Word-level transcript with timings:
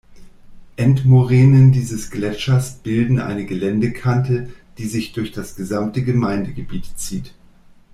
Endmoränen 0.77 1.73
dieses 1.73 2.09
Gletschers 2.09 2.79
bilden 2.79 3.19
eine 3.19 3.45
Geländekante, 3.45 4.49
die 4.79 4.87
sich 4.87 5.11
durch 5.13 5.31
das 5.31 5.55
gesamte 5.55 6.01
Gemeindegebiet 6.03 6.97
zieht. 6.97 7.35